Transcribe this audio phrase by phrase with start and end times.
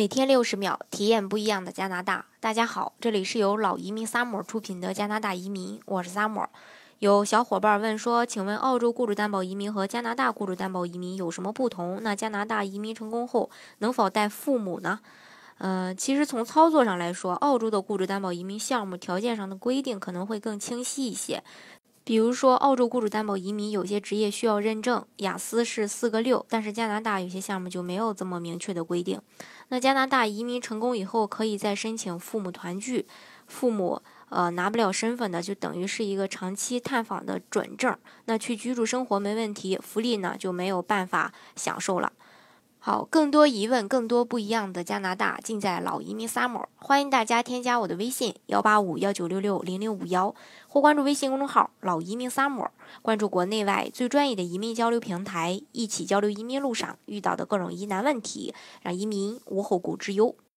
[0.00, 2.24] 每天六十秒，体验不一样的加拿大。
[2.40, 6.46] 大家好，这里是由老移民 Summer 出品的加拿大移民，我是 Summer。
[7.00, 11.98] 有小伙伴问说，请问澳洲雇主担保移民和加拿大雇主担保移民有什么不同？
[12.00, 13.50] 那加拿大移民成功后
[13.80, 15.00] 能否带父母呢？
[15.58, 21.44] 呃，其实从操作上来说，澳洲的雇主担保移民项目条件上的规定可能会更清晰一些。
[22.10, 29.22] 比如说，澳洲雇主担保移民有些职业需要认证，雅思是四个六，但是加拿大有些项目就没有这么明确的规定。
[29.68, 33.06] 那加拿大移民成功以后，可以再申请父母团聚，
[33.46, 42.12] 父母呃拿不了身份的，就等于是一个长期探访的准证，那去居住生活没问题，福利呢就没有办法享受了。
[42.82, 46.64] 好，更多疑问，更多不一样的加拿大，尽在老移民 summer。
[46.78, 50.34] 欢迎大家添加我的微信幺八五幺九六六零零五幺，
[50.66, 52.70] 或关注微信公众号老移民 summer，
[53.02, 60.34] 关注国内外最专业的移民交流平台，一起交流移民路上遇到的各种疑难问题，让移民无后顾之忧。